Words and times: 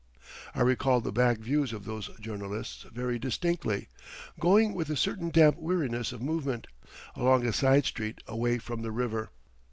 I 0.55 0.61
recall 0.61 0.99
the 0.99 1.11
back 1.11 1.37
views 1.37 1.71
of 1.73 1.85
those 1.85 2.09
journalists 2.19 2.87
very 2.91 3.19
distinctly, 3.19 3.87
going 4.39 4.73
with 4.73 4.89
a 4.89 4.95
certain 4.97 5.29
damp 5.29 5.57
weariness 5.59 6.11
of 6.11 6.23
movement, 6.23 6.65
along 7.13 7.45
a 7.45 7.53
side 7.53 7.85
street 7.85 8.17
away 8.25 8.57
from 8.57 8.81
the 8.81 8.89
river. 8.89 9.29